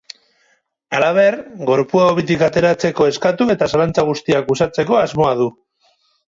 Halaber, 0.99 1.35
gorpua 1.69 2.07
hobitik 2.13 2.45
ateratzeko 2.47 3.07
eskatu 3.11 3.47
eta 3.57 3.69
zalantza 3.75 4.07
guztiak 4.09 4.51
uxatzeko 4.57 4.99
asmoa 5.03 5.37
du. 5.45 5.49